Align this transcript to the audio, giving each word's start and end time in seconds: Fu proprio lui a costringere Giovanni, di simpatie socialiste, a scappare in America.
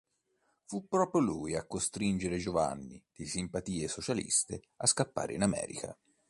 Fu 0.65 0.87
proprio 0.87 1.21
lui 1.21 1.55
a 1.55 1.67
costringere 1.67 2.39
Giovanni, 2.39 3.05
di 3.13 3.27
simpatie 3.27 3.87
socialiste, 3.87 4.63
a 4.77 4.87
scappare 4.87 5.35
in 5.35 5.43
America. 5.43 5.95